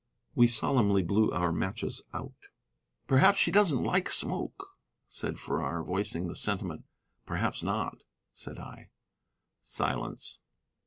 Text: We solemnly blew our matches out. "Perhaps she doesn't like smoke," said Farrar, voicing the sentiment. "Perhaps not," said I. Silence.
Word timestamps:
We 0.33 0.47
solemnly 0.47 1.03
blew 1.03 1.29
our 1.29 1.51
matches 1.51 2.01
out. 2.11 2.47
"Perhaps 3.05 3.37
she 3.37 3.51
doesn't 3.51 3.83
like 3.83 4.11
smoke," 4.11 4.69
said 5.07 5.39
Farrar, 5.39 5.83
voicing 5.83 6.27
the 6.27 6.35
sentiment. 6.35 6.85
"Perhaps 7.27 7.61
not," 7.61 8.01
said 8.33 8.57
I. 8.57 8.89
Silence. 9.61 10.39